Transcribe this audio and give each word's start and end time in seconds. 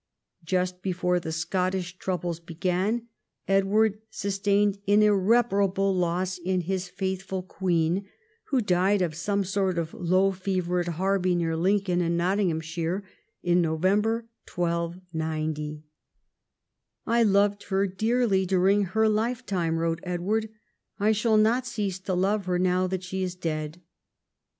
Just 0.43 0.81
before 0.81 1.19
the 1.19 1.31
Scottish 1.31 1.99
troubles 1.99 2.39
began, 2.39 3.07
Edward 3.47 3.99
sustained 4.09 4.79
an 4.87 5.01
irre 5.01 5.47
parable 5.47 5.95
loss 5.95 6.39
in 6.39 6.61
his 6.61 6.87
faithful 6.89 7.43
consort 7.43 7.57
Queen 7.59 7.91
Eleanor, 7.97 8.09
who 8.45 8.61
died 8.61 9.01
of 9.03 9.13
some 9.13 9.43
sort 9.43 9.77
of 9.77 9.93
low 9.93 10.31
fever 10.31 10.79
at 10.79 10.87
Harby, 10.87 11.35
near 11.35 11.55
Grantham, 11.55 12.61
in 13.43 13.61
November 13.61 14.25
1290. 14.51 15.83
"I 17.05 17.21
loved 17.21 17.63
her 17.65 17.85
dearly 17.85 18.47
during 18.47 18.85
her 18.85 19.07
lifetime," 19.07 19.77
wrote 19.77 19.99
Edward; 20.01 20.49
"I 20.99 21.11
shall 21.11 21.37
not 21.37 21.67
cease 21.67 21.99
to 21.99 22.15
love 22.15 22.45
her 22.47 22.57
now 22.57 22.87
that 22.87 23.03
she 23.03 23.21
is 23.21 23.35
dead." 23.35 23.79